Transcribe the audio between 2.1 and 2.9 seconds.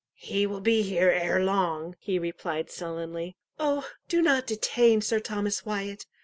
replied